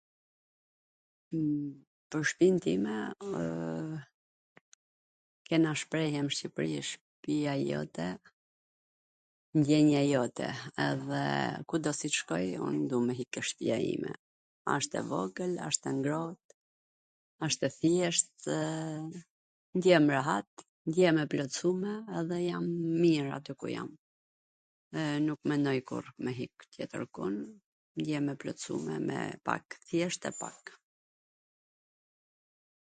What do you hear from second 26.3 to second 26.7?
hik